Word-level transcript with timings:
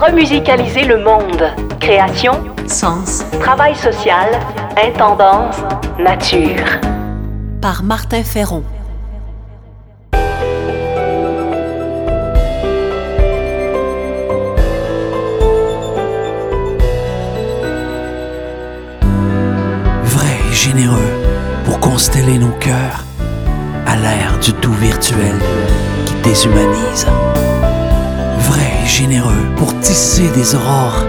Remusicaliser 0.00 0.84
le 0.84 1.02
monde. 1.02 1.42
Création, 1.80 2.32
sens, 2.68 3.24
travail 3.40 3.74
social, 3.74 4.30
intendance, 4.76 5.56
nature. 5.98 6.64
Par 7.60 7.82
Martin 7.82 8.22
Ferron. 8.22 8.62
Vrai 20.04 20.36
et 20.48 20.54
généreux 20.54 21.10
pour 21.64 21.80
consteller 21.80 22.38
nos 22.38 22.52
cœurs 22.60 23.04
à 23.84 23.96
l'ère 23.96 24.38
du 24.40 24.52
tout 24.52 24.74
virtuel 24.74 25.34
qui 26.06 26.14
déshumanise. 26.22 27.08
Généreux 28.88 29.46
pour 29.56 29.78
tisser 29.80 30.28
des 30.30 30.54
aurores 30.56 31.04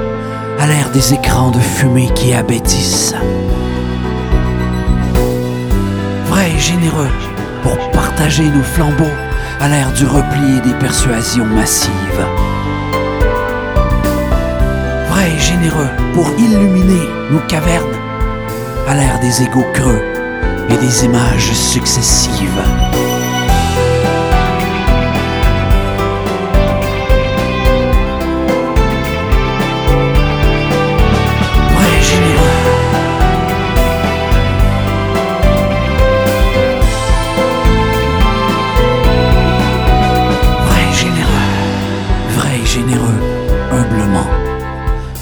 à 0.59 0.67
l'ère 0.67 0.91
des 0.91 1.13
écrans 1.13 1.49
de 1.49 1.59
fumée 1.59 2.09
qui 2.13 2.33
abêtissent. 2.33 3.15
Vrai 6.25 6.51
et 6.51 6.59
généreux 6.59 7.09
pour 7.63 7.77
partager 7.91 8.43
nos 8.43 8.63
flambeaux 8.63 9.15
à 9.59 9.69
l'ère 9.69 9.91
du 9.93 10.05
repli 10.05 10.57
et 10.57 10.61
des 10.61 10.77
persuasions 10.77 11.45
massives. 11.45 11.91
Vrai 15.09 15.31
et 15.35 15.39
généreux 15.39 15.89
pour 16.13 16.29
illuminer 16.37 17.07
nos 17.31 17.39
cavernes 17.47 17.97
à 18.87 18.93
l'ère 18.93 19.19
des 19.19 19.41
égaux 19.41 19.65
creux 19.73 20.03
et 20.69 20.77
des 20.77 21.05
images 21.05 21.53
successives. 21.53 23.08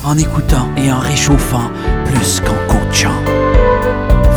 En 0.07 0.17
écoutant 0.17 0.69
et 0.77 0.89
en 0.89 0.99
réchauffant 0.99 1.69
plus 2.05 2.39
qu'en 2.39 2.55
coachant. 2.71 3.21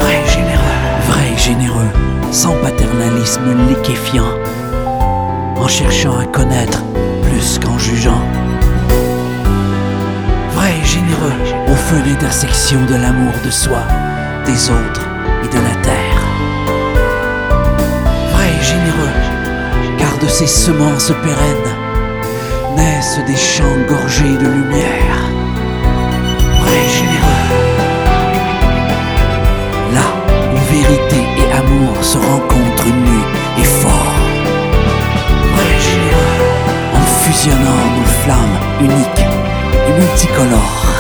Vrai 0.01 0.19
généreux. 0.27 0.81
Vrai 1.07 1.39
généreux, 1.39 1.93
sans 2.33 2.55
paternalisme 2.55 3.55
liquéfiant. 3.69 4.33
En 5.55 5.69
cherchant 5.69 6.19
à 6.19 6.25
connaître 6.25 6.83
plus 7.23 7.61
qu'en 7.61 7.79
jugeant. 7.79 8.21
Vrai 10.57 10.75
généreux, 10.83 11.39
au 11.69 11.77
feu 11.77 12.03
d'intersection 12.05 12.85
de 12.87 12.97
l'amour 12.97 13.35
de 13.45 13.51
soi, 13.51 13.85
des 14.47 14.71
autres 14.71 15.07
et 15.45 15.48
de 15.55 15.63
la 15.63 15.77
terre. 15.83 16.20
Vrai 18.33 18.51
généreux, 18.61 19.98
car 19.98 20.19
de 20.19 20.27
ces 20.27 20.48
semences 20.48 21.13
pérennes 21.23 21.77
naissent 22.77 23.20
des 23.25 23.36
champs 23.36 23.86
gorgés 23.89 24.36
de 24.36 24.48
lumière. 24.48 25.20
Vrai 26.70 26.89
généreux, 26.89 27.47
là 29.92 30.07
où 30.55 30.58
vérité 30.73 31.20
et 31.41 31.53
amour 31.53 31.97
se 32.01 32.17
rencontrent 32.17 32.86
nus 32.86 33.27
et 33.58 33.64
forts. 33.64 34.20
Vrai 35.57 35.75
généreux, 35.91 36.42
en 36.95 37.05
fusionnant 37.23 37.85
nos 37.97 38.11
flammes 38.23 38.59
uniques 38.83 39.27
et 39.89 39.92
multicolores. 39.98 40.95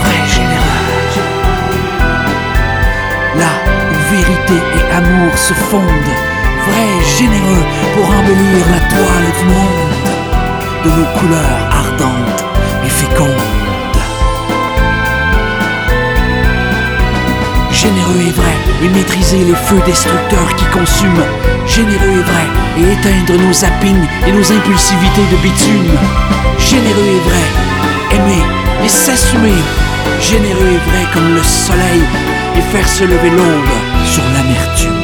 Vrai 0.00 0.20
généreux, 0.36 0.86
là 3.40 3.52
où 3.90 4.14
vérité 4.14 4.56
et 4.78 4.94
amour 4.94 5.36
se 5.36 5.52
fondent. 5.52 6.16
Vrai 6.68 6.90
généreux 7.18 7.66
pour 7.96 8.08
embellir 8.08 8.64
la 8.70 8.80
toile 8.88 9.30
du 9.40 9.44
monde 9.46 9.80
de 10.84 10.90
nos 10.90 11.18
couleurs 11.18 11.79
maîtriser 19.30 19.44
les 19.44 19.54
feux 19.54 19.80
destructeurs 19.86 20.56
qui 20.56 20.64
consument. 20.66 21.24
Généreux 21.66 22.18
et 22.18 22.22
vrai, 22.22 22.46
et 22.78 22.92
éteindre 22.92 23.40
nos 23.40 23.52
zappings 23.52 24.06
et 24.26 24.32
nos 24.32 24.52
impulsivités 24.52 25.26
de 25.30 25.36
bitume. 25.42 25.98
Généreux 26.58 27.10
et 27.16 27.28
vrai, 27.28 28.16
aimer 28.16 28.42
et 28.84 28.88
s'assumer. 28.88 29.62
Généreux 30.20 30.72
et 30.72 30.90
vrai 30.90 31.06
comme 31.12 31.34
le 31.34 31.42
soleil, 31.42 32.02
et 32.56 32.62
faire 32.72 32.88
se 32.88 33.04
lever 33.04 33.30
l'aube 33.30 33.76
sur 34.04 34.22
l'amertume. 34.34 34.99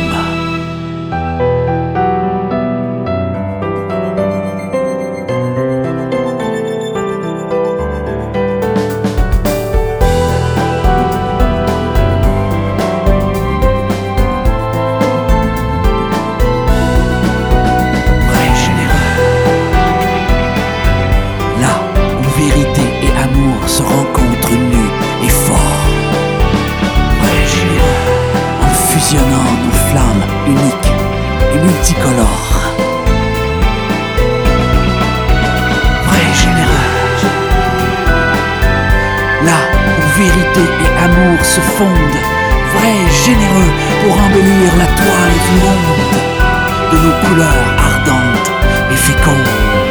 Vérité 40.17 40.61
et 40.61 41.05
amour 41.05 41.45
se 41.45 41.61
fondent. 41.61 42.23
Vrai 42.75 42.93
et 43.05 43.13
généreux 43.25 43.73
pour 44.03 44.15
embellir 44.15 44.71
la 44.79 44.87
toile 44.87 45.39
du 45.47 45.55
monde 45.63 46.17
de 46.93 46.99
nos 46.99 47.29
couleurs 47.29 47.75
ardentes 47.79 48.51
et 48.91 48.97
fécondes. 48.97 49.86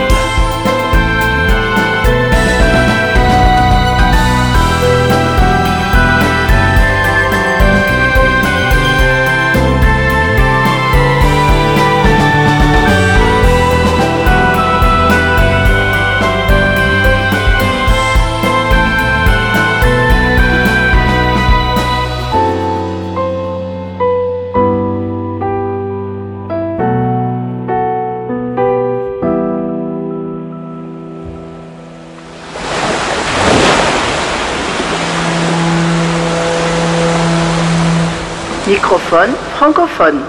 Microphone 38.85 39.31
francophone. 39.55 40.19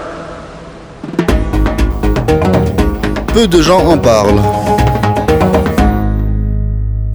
Peu 3.31 3.47
de 3.47 3.61
gens 3.61 3.85
en 3.85 3.99
parlent. 3.99 4.41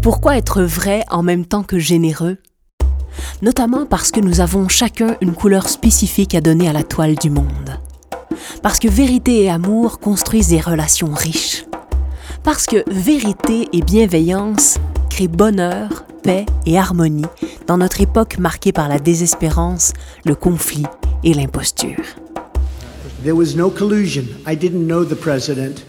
Pourquoi 0.02 0.36
être 0.36 0.62
vrai 0.62 1.04
en 1.10 1.24
même 1.24 1.44
temps 1.44 1.64
que 1.64 1.80
généreux? 1.80 2.36
Notamment 3.42 3.86
parce 3.86 4.12
que 4.12 4.20
nous 4.20 4.40
avons 4.40 4.68
chacun 4.68 5.16
une 5.20 5.34
couleur 5.34 5.68
spécifique 5.68 6.36
à 6.36 6.40
donner 6.40 6.68
à 6.68 6.72
la 6.72 6.84
toile 6.84 7.16
du 7.16 7.28
monde. 7.28 7.76
Parce 8.62 8.78
que 8.78 8.86
vérité 8.86 9.42
et 9.42 9.50
amour 9.50 9.98
construisent 9.98 10.50
des 10.50 10.60
relations 10.60 11.10
riches. 11.12 11.66
Parce 12.44 12.66
que 12.66 12.84
vérité 12.88 13.68
et 13.72 13.82
bienveillance 13.82 14.78
créent 15.10 15.26
bonheur, 15.26 16.04
paix 16.22 16.46
et 16.66 16.78
harmonie 16.78 17.26
dans 17.66 17.78
notre 17.78 18.00
époque 18.00 18.38
marquée 18.38 18.70
par 18.70 18.88
la 18.88 19.00
désespérance, 19.00 19.92
le 20.24 20.36
conflit 20.36 20.86
et 21.24 21.34
l'imposture. 21.34 22.16
There 23.22 23.34
was 23.34 23.54
no 23.54 23.70
collusion. 23.70 24.24
I 24.46 24.56
didn't 24.56 24.86
know 24.86 25.04
the 25.04 25.16
president. 25.16 25.84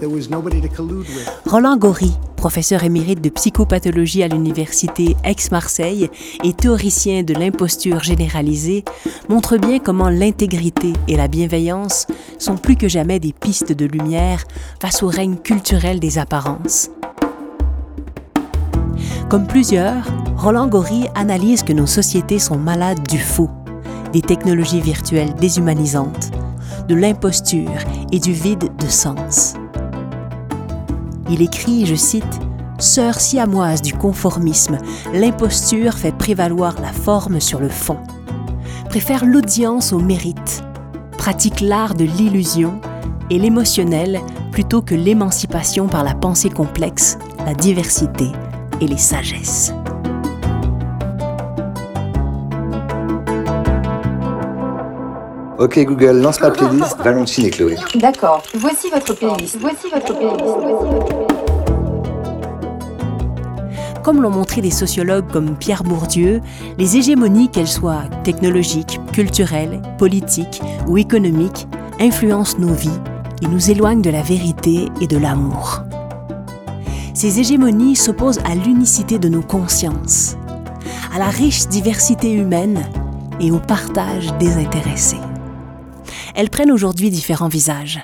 There 0.00 0.10
was 0.10 0.30
nobody 0.30 0.60
to 0.60 0.68
collude 0.68 1.06
with. 1.06 1.30
Roland 1.46 1.76
Gori, 1.76 2.10
professeur 2.34 2.82
émérite 2.82 3.20
de 3.20 3.28
psychopathologie 3.28 4.24
à 4.24 4.28
l'université 4.28 5.14
Aix-Marseille 5.22 6.08
et 6.42 6.52
théoricien 6.54 7.22
de 7.22 7.34
l'imposture 7.34 8.02
généralisée, 8.02 8.84
montre 9.28 9.58
bien 9.58 9.78
comment 9.78 10.08
l'intégrité 10.08 10.92
et 11.06 11.16
la 11.16 11.28
bienveillance 11.28 12.08
sont 12.38 12.56
plus 12.56 12.74
que 12.74 12.88
jamais 12.88 13.20
des 13.20 13.32
pistes 13.32 13.72
de 13.72 13.86
lumière 13.86 14.42
face 14.80 15.04
au 15.04 15.08
règne 15.08 15.36
culturel 15.36 16.00
des 16.00 16.18
apparences. 16.18 16.90
Comme 19.28 19.46
plusieurs, 19.46 20.04
Roland 20.36 20.66
Gori 20.66 21.06
analyse 21.14 21.62
que 21.62 21.72
nos 21.72 21.86
sociétés 21.86 22.40
sont 22.40 22.58
malades 22.58 23.06
du 23.08 23.18
faux, 23.18 23.50
des 24.12 24.22
technologies 24.22 24.80
virtuelles 24.80 25.34
déshumanisantes, 25.34 26.30
de 26.88 26.94
l'imposture 26.94 27.70
et 28.10 28.18
du 28.18 28.32
vide 28.32 28.70
de 28.78 28.86
sens. 28.86 29.54
Il 31.30 31.42
écrit, 31.42 31.86
je 31.86 31.94
cite, 31.94 32.40
Sœur 32.78 33.20
siamoise 33.20 33.80
du 33.80 33.94
conformisme, 33.94 34.76
l'imposture 35.14 35.94
fait 35.94 36.10
prévaloir 36.10 36.74
la 36.80 36.92
forme 36.92 37.38
sur 37.38 37.60
le 37.60 37.68
fond, 37.68 37.98
préfère 38.88 39.24
l'audience 39.24 39.92
au 39.92 40.00
mérite, 40.00 40.64
pratique 41.16 41.60
l'art 41.60 41.94
de 41.94 42.04
l'illusion 42.04 42.80
et 43.30 43.38
l'émotionnel 43.38 44.20
plutôt 44.50 44.82
que 44.82 44.96
l'émancipation 44.96 45.86
par 45.86 46.02
la 46.02 46.14
pensée 46.14 46.50
complexe, 46.50 47.18
la 47.46 47.54
diversité 47.54 48.26
et 48.80 48.86
les 48.88 48.98
sagesses. 48.98 49.72
Ok 55.62 55.78
Google, 55.84 56.20
lance 56.20 56.40
la 56.40 56.50
playlist 56.50 56.98
Valentine 57.04 57.46
et 57.46 57.50
Chloé. 57.50 57.76
D'accord. 57.94 58.42
Voici 58.52 58.90
votre 58.90 59.14
playlist. 59.14 59.58
Voici 59.60 59.88
votre 59.94 60.12
playlist. 60.12 60.56
Voici 60.60 60.96
votre 60.96 61.14
playlist. 61.14 61.62
Comme 64.02 64.20
l'ont 64.20 64.30
montré 64.30 64.60
des 64.60 64.72
sociologues 64.72 65.30
comme 65.30 65.54
Pierre 65.54 65.84
Bourdieu, 65.84 66.40
les 66.78 66.96
hégémonies, 66.96 67.48
qu'elles 67.48 67.68
soient 67.68 68.02
technologiques, 68.24 68.98
culturelles, 69.12 69.80
politiques 69.98 70.60
ou 70.88 70.98
économiques, 70.98 71.68
influencent 72.00 72.58
nos 72.58 72.74
vies 72.74 72.90
et 73.40 73.46
nous 73.46 73.70
éloignent 73.70 74.02
de 74.02 74.10
la 74.10 74.22
vérité 74.22 74.88
et 75.00 75.06
de 75.06 75.16
l'amour. 75.16 75.84
Ces 77.14 77.38
hégémonies 77.38 77.94
s'opposent 77.94 78.40
à 78.44 78.56
l'unicité 78.56 79.20
de 79.20 79.28
nos 79.28 79.42
consciences, 79.42 80.36
à 81.14 81.20
la 81.20 81.28
riche 81.28 81.68
diversité 81.68 82.32
humaine 82.32 82.82
et 83.38 83.52
au 83.52 83.60
partage 83.60 84.36
désintéressé. 84.40 85.18
Elles 86.34 86.50
prennent 86.50 86.72
aujourd'hui 86.72 87.10
différents 87.10 87.48
visages. 87.48 88.00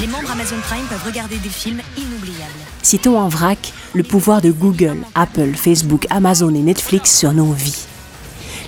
Les 0.00 0.06
membres 0.06 0.30
Amazon 0.30 0.56
Prime 0.62 0.86
peuvent 0.88 1.04
regarder 1.04 1.36
des 1.38 1.48
films 1.48 1.80
inoubliables. 1.98 2.50
Citons 2.82 3.18
en 3.18 3.28
vrac 3.28 3.72
le 3.92 4.02
pouvoir 4.02 4.40
de 4.40 4.50
Google, 4.50 4.98
Apple, 5.14 5.52
Facebook, 5.54 6.06
Amazon 6.10 6.54
et 6.54 6.62
Netflix 6.62 7.18
sur 7.18 7.32
nos 7.32 7.52
vies. 7.52 7.84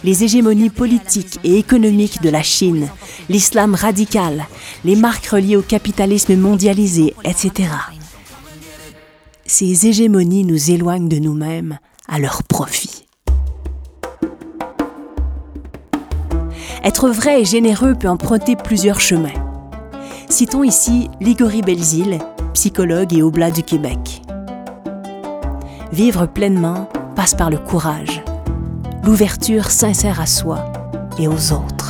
Les 0.04 0.24
hégémonies 0.24 0.68
politiques 0.68 1.38
et 1.44 1.58
économiques 1.58 2.20
de 2.20 2.28
la 2.28 2.42
Chine, 2.42 2.88
l'islam 3.28 3.74
radical, 3.74 4.46
les 4.84 4.96
marques 4.96 5.26
reliées 5.26 5.56
au 5.56 5.62
capitalisme 5.62 6.34
mondialisé, 6.36 7.14
etc. 7.24 7.70
Ces 9.46 9.86
hégémonies 9.86 10.44
nous 10.44 10.70
éloignent 10.70 11.08
de 11.08 11.18
nous-mêmes 11.18 11.78
à 12.08 12.18
leur 12.18 12.42
profit. 12.42 12.91
Être 16.84 17.08
vrai 17.10 17.42
et 17.42 17.44
généreux 17.44 17.94
peut 17.94 18.08
emprunter 18.08 18.56
plusieurs 18.56 19.00
chemins. 19.00 19.28
Citons 20.28 20.64
ici 20.64 21.10
Ligory 21.20 21.62
Belzile, 21.62 22.18
psychologue 22.54 23.12
et 23.14 23.22
oblat 23.22 23.50
du 23.50 23.62
Québec. 23.62 24.22
Vivre 25.92 26.26
pleinement 26.26 26.88
passe 27.14 27.34
par 27.34 27.50
le 27.50 27.58
courage, 27.58 28.22
l'ouverture 29.04 29.70
sincère 29.70 30.20
à 30.20 30.26
soi 30.26 30.64
et 31.18 31.28
aux 31.28 31.52
autres. 31.52 31.82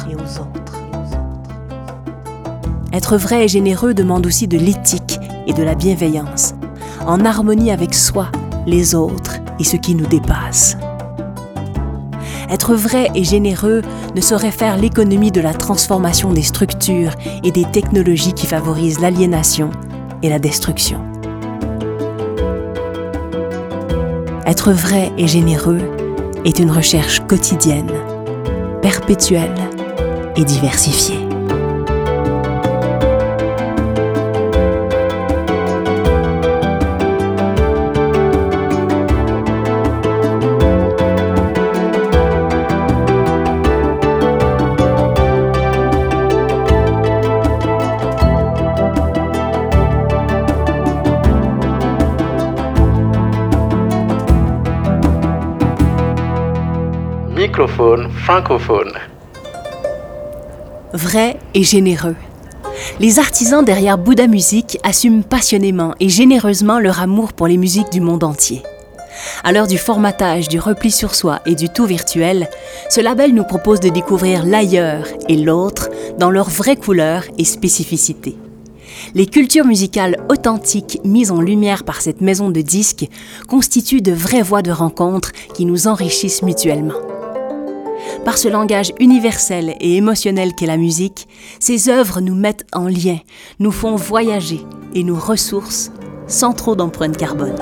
Être 2.92 3.16
vrai 3.16 3.46
et 3.46 3.48
généreux 3.48 3.94
demande 3.94 4.26
aussi 4.26 4.46
de 4.46 4.58
l'éthique 4.58 5.18
et 5.46 5.54
de 5.54 5.62
la 5.62 5.74
bienveillance, 5.74 6.54
en 7.06 7.24
harmonie 7.24 7.70
avec 7.70 7.94
soi, 7.94 8.30
les 8.66 8.94
autres 8.94 9.38
et 9.58 9.64
ce 9.64 9.76
qui 9.76 9.94
nous 9.94 10.06
dépasse. 10.06 10.76
Être 12.50 12.74
vrai 12.74 13.10
et 13.14 13.24
généreux 13.24 13.82
ne 14.14 14.20
saurait 14.20 14.50
faire 14.50 14.76
l'économie 14.76 15.30
de 15.30 15.40
la 15.40 15.54
transformation 15.54 16.32
des 16.32 16.42
structures 16.42 17.12
et 17.42 17.50
des 17.50 17.64
technologies 17.64 18.32
qui 18.32 18.46
favorisent 18.46 19.00
l'aliénation 19.00 19.70
et 20.22 20.28
la 20.28 20.38
destruction. 20.38 21.00
Être 24.46 24.72
vrai 24.72 25.12
et 25.16 25.26
généreux 25.26 25.80
est 26.44 26.58
une 26.58 26.70
recherche 26.70 27.20
quotidienne, 27.26 27.90
perpétuelle 28.82 29.54
et 30.36 30.44
diversifiée. 30.44 31.21
Microphone 57.82 58.12
francophone. 58.12 58.92
Vrai 60.92 61.36
et 61.52 61.64
généreux. 61.64 62.14
Les 63.00 63.18
artisans 63.18 63.64
derrière 63.64 63.98
Bouddha 63.98 64.28
Music 64.28 64.78
assument 64.84 65.24
passionnément 65.24 65.92
et 65.98 66.08
généreusement 66.08 66.78
leur 66.78 67.00
amour 67.00 67.32
pour 67.32 67.48
les 67.48 67.56
musiques 67.56 67.90
du 67.90 68.00
monde 68.00 68.22
entier. 68.22 68.62
À 69.42 69.50
l'heure 69.50 69.66
du 69.66 69.78
formatage, 69.78 70.48
du 70.48 70.60
repli 70.60 70.92
sur 70.92 71.16
soi 71.16 71.40
et 71.44 71.56
du 71.56 71.70
tout 71.70 71.84
virtuel, 71.84 72.48
ce 72.88 73.00
label 73.00 73.34
nous 73.34 73.44
propose 73.44 73.80
de 73.80 73.88
découvrir 73.88 74.46
l'ailleurs 74.46 75.08
et 75.28 75.36
l'autre 75.36 75.88
dans 76.18 76.30
leurs 76.30 76.50
vraies 76.50 76.76
couleurs 76.76 77.24
et 77.36 77.44
spécificités. 77.44 78.36
Les 79.14 79.26
cultures 79.26 79.66
musicales 79.66 80.24
authentiques 80.28 81.00
mises 81.04 81.32
en 81.32 81.40
lumière 81.40 81.82
par 81.82 82.00
cette 82.00 82.20
maison 82.20 82.48
de 82.48 82.60
disques 82.60 83.08
constituent 83.48 84.02
de 84.02 84.12
vraies 84.12 84.42
voies 84.42 84.62
de 84.62 84.70
rencontre 84.70 85.32
qui 85.52 85.64
nous 85.64 85.88
enrichissent 85.88 86.42
mutuellement. 86.42 87.11
Par 88.24 88.38
ce 88.38 88.48
langage 88.48 88.92
universel 89.00 89.74
et 89.80 89.96
émotionnel 89.96 90.54
qu'est 90.54 90.66
la 90.66 90.76
musique, 90.76 91.28
ces 91.58 91.88
œuvres 91.88 92.20
nous 92.20 92.34
mettent 92.34 92.66
en 92.72 92.86
lien, 92.86 93.18
nous 93.58 93.72
font 93.72 93.96
voyager 93.96 94.60
et 94.94 95.02
nous 95.02 95.18
ressourcent 95.18 95.90
sans 96.26 96.52
trop 96.52 96.76
d'empreinte 96.76 97.16
carbone. 97.16 97.56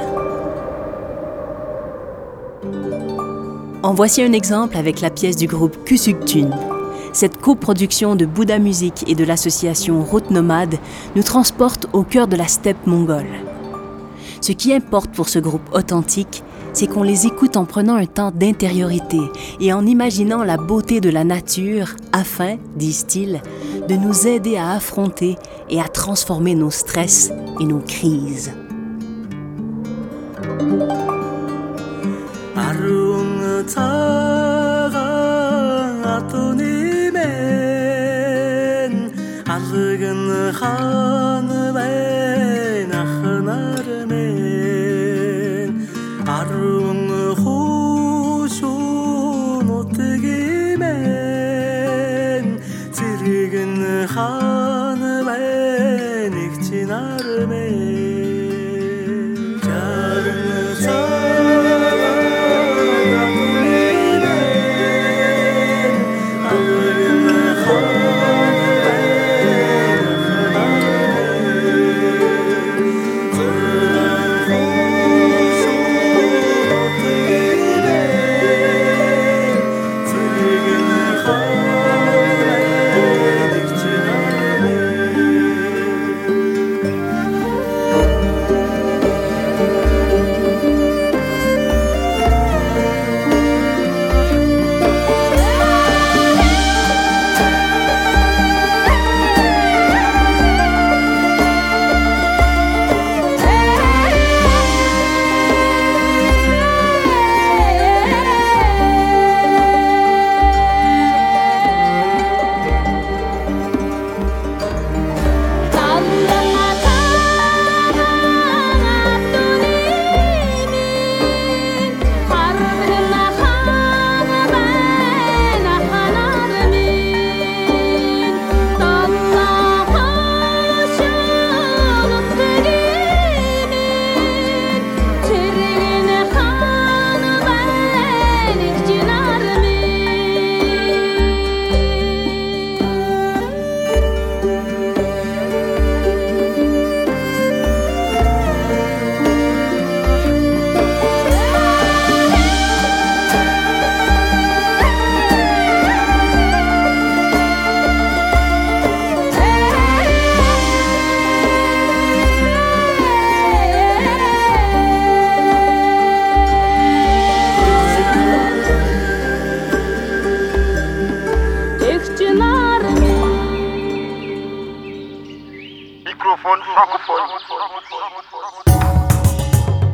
En 3.83 3.95
voici 3.95 4.23
un 4.23 4.33
exemple 4.33 4.77
avec 4.77 5.01
la 5.01 5.09
pièce 5.09 5.37
du 5.37 5.47
groupe 5.47 5.85
Kusuktun. 5.85 6.51
Cette 7.15 7.39
coproduction 7.39 8.15
de 8.15 8.27
Bouddha 8.27 8.59
Music 8.59 9.05
et 9.07 9.15
de 9.15 9.25
l'association 9.25 10.03
Route 10.03 10.31
Nomade 10.31 10.77
nous 11.17 11.23
transporte 11.23 11.87
au 11.95 12.03
cœur 12.03 12.29
de 12.29 12.37
la 12.37 12.47
steppe 12.47 12.87
mongole. 12.87 13.27
Ce 14.43 14.53
qui 14.53 14.73
importe 14.73 15.11
pour 15.11 15.29
ce 15.29 15.39
groupe 15.39 15.75
authentique, 15.75 16.45
c'est 16.73 16.87
qu'on 16.87 17.03
les 17.03 17.27
écoute 17.27 17.57
en 17.57 17.65
prenant 17.65 17.95
un 17.95 18.07
temps 18.07 18.31
d'intériorité 18.31 19.21
et 19.61 19.73
en 19.73 19.87
imaginant 19.87 20.45
la 20.45 20.57
beauté 20.57 21.01
de 21.01 21.11
la 21.11 21.25
nature 21.25 21.95
afin, 22.13 22.57
disent-ils, 22.77 23.41
de 23.89 23.95
nous 23.95 24.27
aider 24.27 24.57
à 24.57 24.73
affronter 24.73 25.37
et 25.69 25.81
à 25.81 25.89
transformer 25.89 26.55
nos 26.55 26.71
stress 26.71 27.33
et 27.61 27.65
nos 27.65 27.81
crises. 27.81 28.53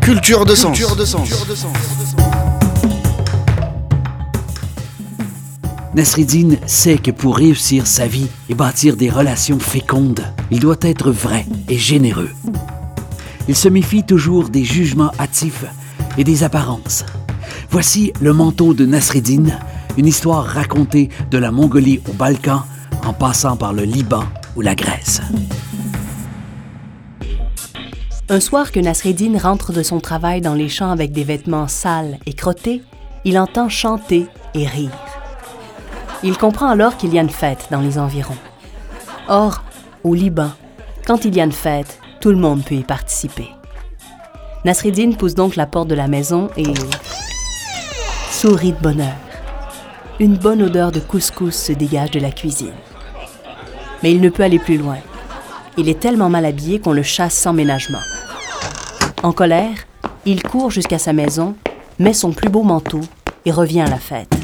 Culture 0.07 0.45
de 0.45 0.55
sens. 0.55 0.79
Nasreddin 5.97 6.51
sait 6.65 6.99
que 6.99 7.11
pour 7.11 7.37
réussir 7.37 7.89
sa 7.89 8.07
vie 8.07 8.29
et 8.49 8.55
bâtir 8.55 8.97
des 8.97 9.11
relations 9.11 9.59
fécondes, 9.59 10.23
il 10.53 10.61
doit 10.61 10.77
être 10.83 11.11
vrai 11.11 11.45
et 11.69 11.77
généreux. 11.77 12.31
Il 13.49 13.57
se 13.57 13.69
méfie 13.69 14.05
toujours 14.05 14.49
des 14.49 14.63
jugements 14.63 15.11
hâtifs 15.19 15.65
et 16.17 16.23
des 16.23 16.45
apparences. 16.45 17.05
Voici 17.69 18.13
le 18.21 18.33
manteau 18.33 18.75
de 18.75 18.87
Nasreddin, 18.87 19.59
une 19.99 20.07
histoire 20.07 20.45
racontée 20.45 21.09
de 21.33 21.39
la 21.39 21.51
Mongolie 21.51 22.01
au 22.09 22.13
Balkan 22.13 22.63
en 23.05 23.13
passant 23.13 23.57
par 23.57 23.73
le 23.73 23.83
Liban 23.83 24.23
ou 24.55 24.61
la 24.61 24.77
Grèce. 24.77 25.21
Un 28.29 28.41
soir 28.41 28.73
que 28.73 28.81
Nasreddin 28.81 29.39
rentre 29.39 29.73
de 29.73 29.85
son 29.85 30.01
travail 30.01 30.41
dans 30.41 30.55
les 30.55 30.69
champs 30.69 30.91
avec 30.91 31.13
des 31.13 31.23
vêtements 31.23 31.69
sales 31.69 32.19
et 32.27 32.33
crottés, 32.33 32.83
il 33.25 33.39
entend 33.39 33.69
chanter 33.69 34.27
et 34.53 34.67
rire. 34.67 34.91
Il 36.25 36.37
comprend 36.37 36.69
alors 36.69 36.97
qu'il 36.97 37.15
y 37.15 37.21
a 37.21 37.23
une 37.23 37.31
fête 37.31 37.69
dans 37.71 37.81
les 37.81 38.01
environs. 38.01 38.37
Or, 39.29 39.63
au 40.03 40.13
Liban, 40.13 40.51
quand 41.07 41.25
il 41.25 41.37
y 41.37 41.41
a 41.41 41.45
une 41.45 41.53
fête, 41.53 42.01
tout 42.21 42.31
le 42.31 42.37
monde 42.37 42.65
peut 42.65 42.75
y 42.75 42.83
participer. 42.83 43.49
Nasreddin 44.65 45.13
pousse 45.13 45.35
donc 45.37 45.55
la 45.55 45.67
porte 45.67 45.87
de 45.87 45.95
la 45.95 46.09
maison 46.09 46.51
et 46.57 46.75
sourit 48.33 48.73
de 48.73 48.83
bonheur. 48.83 49.15
Une 50.19 50.37
bonne 50.37 50.63
odeur 50.63 50.91
de 50.91 50.99
couscous 50.99 51.55
se 51.55 51.73
dégage 51.73 52.11
de 52.11 52.19
la 52.19 52.33
cuisine. 52.33 52.75
Mais 54.03 54.11
il 54.11 54.21
ne 54.21 54.31
peut 54.31 54.43
aller 54.43 54.59
plus 54.59 54.79
loin. 54.79 54.97
Il 55.79 55.89
est 55.89 56.01
tellement 56.01 56.29
mal 56.29 56.45
habillé 56.45 56.81
qu'on 56.81 56.93
le 56.93 57.05
chasse 57.05 57.35
sans 57.35 57.53
ménagement. 57.53 58.01
En 59.23 59.33
colère, 59.33 59.87
il 60.25 60.43
court 60.43 60.71
jusqu'à 60.71 60.99
sa 60.99 61.13
maison, 61.13 61.55
met 61.99 62.13
son 62.13 62.33
plus 62.33 62.51
beau 62.51 62.63
manteau 62.63 63.01
et 63.45 63.51
revient 63.51 63.81
à 63.81 63.89
la 63.89 63.99
fête. 63.99 64.35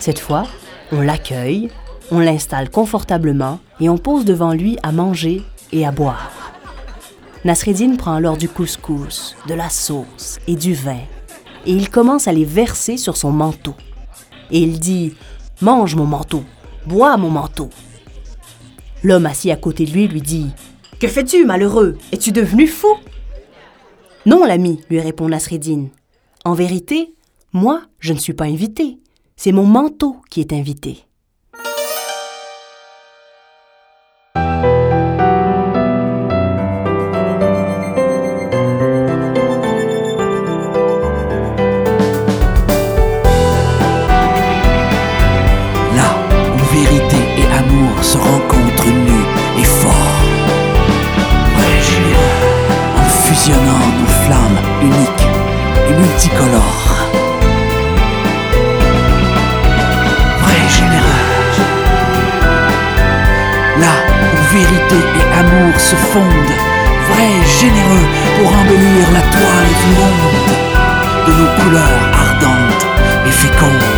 Cette 0.00 0.18
fois, 0.18 0.44
on 0.92 1.00
l'accueille, 1.00 1.70
on 2.10 2.18
l'installe 2.18 2.70
confortablement 2.70 3.60
et 3.80 3.88
on 3.88 3.98
pose 3.98 4.24
devant 4.24 4.52
lui 4.52 4.78
à 4.82 4.92
manger 4.92 5.42
et 5.72 5.86
à 5.86 5.92
boire. 5.92 6.32
Nasreddin 7.44 7.96
prend 7.96 8.14
alors 8.14 8.36
du 8.36 8.48
couscous, 8.48 9.36
de 9.46 9.54
la 9.54 9.68
sauce 9.68 10.38
et 10.46 10.56
du 10.56 10.74
vin, 10.74 11.00
et 11.66 11.72
il 11.72 11.90
commence 11.90 12.26
à 12.26 12.32
les 12.32 12.44
verser 12.44 12.96
sur 12.96 13.16
son 13.16 13.30
manteau. 13.30 13.74
Et 14.50 14.60
il 14.60 14.80
dit 14.80 15.14
Mange 15.60 15.94
mon 15.94 16.06
manteau, 16.06 16.42
bois 16.86 17.16
mon 17.16 17.30
manteau. 17.30 17.70
L'homme 19.04 19.26
assis 19.26 19.52
à 19.52 19.56
côté 19.56 19.84
de 19.84 19.92
lui 19.92 20.08
lui 20.08 20.22
dit 20.22 20.50
Que 21.00 21.06
fais-tu, 21.06 21.44
malheureux? 21.44 21.96
Es-tu 22.10 22.32
devenu 22.32 22.66
fou? 22.66 22.96
Non, 24.26 24.44
l'ami, 24.44 24.80
lui 24.90 25.00
répond 25.00 25.28
Nasreddin. 25.28 25.90
En 26.44 26.54
vérité, 26.54 27.14
moi, 27.52 27.82
je 28.00 28.12
ne 28.12 28.18
suis 28.18 28.32
pas 28.32 28.46
invité. 28.46 28.98
C'est 29.36 29.52
mon 29.52 29.64
manteau 29.64 30.16
qui 30.28 30.40
est 30.40 30.52
invité. 30.52 31.04
Vrai 60.42 60.68
généreux. 60.68 61.22
Là 63.78 63.94
où 64.22 64.52
vérité 64.52 64.96
et 64.96 65.38
amour 65.38 65.78
se 65.78 65.94
fondent. 65.94 66.56
Vrai 67.10 67.30
généreux 67.60 68.08
pour 68.36 68.52
embellir 68.52 69.06
la 69.12 69.20
toile 69.30 69.72
du 69.80 69.90
monde 70.00 70.48
de 71.28 71.32
nos 71.34 71.62
couleurs 71.62 72.04
ardentes 72.12 72.86
et 73.26 73.30
fécondes. 73.30 73.97